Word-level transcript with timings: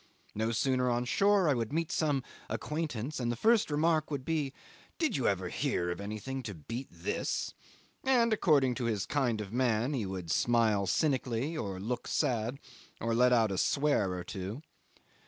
No 0.33 0.51
sooner 0.51 0.89
on 0.89 1.05
shore 1.05 1.47
I 1.47 1.53
would 1.53 1.71
meet 1.71 1.91
some 1.91 2.23
acquaintance, 2.49 3.19
and 3.19 3.31
the 3.31 3.35
first 3.35 3.69
remark 3.69 4.09
would 4.09 4.25
be, 4.25 4.51
"Did 4.97 5.15
you 5.15 5.27
ever 5.27 5.49
hear 5.49 5.91
of 5.91 6.01
anything 6.01 6.41
to 6.41 6.55
beat 6.55 6.87
this?" 6.89 7.53
and 8.03 8.33
according 8.33 8.73
to 8.81 8.85
his 8.85 9.05
kind 9.05 9.37
the 9.39 9.51
man 9.51 10.09
would 10.09 10.31
smile 10.31 10.87
cynically, 10.87 11.55
or 11.55 11.79
look 11.79 12.07
sad, 12.07 12.57
or 12.99 13.13
let 13.13 13.31
out 13.31 13.51
a 13.51 13.59
swear 13.59 14.13
or 14.13 14.23
two. 14.23 14.63